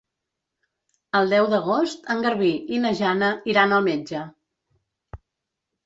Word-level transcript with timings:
El 1.19 1.29
deu 1.33 1.49
d'agost 1.51 2.09
en 2.15 2.25
Garbí 2.29 2.51
i 2.79 2.83
na 2.87 2.95
Jana 3.03 3.33
iran 3.55 3.79
al 3.79 3.89
metge. 3.93 4.27